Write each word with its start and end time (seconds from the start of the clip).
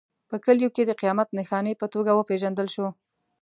په 0.29 0.35
کلیو 0.45 0.73
کې 0.75 0.83
د 0.85 0.91
قیامت 1.01 1.29
نښانې 1.37 1.73
په 1.81 1.85
توګه 1.93 2.11
وپېژندل 2.13 2.67
شو. 2.75 2.87